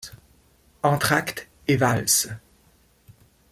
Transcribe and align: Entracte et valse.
Entracte 0.81 1.47
et 1.67 1.75
valse. 1.77 2.29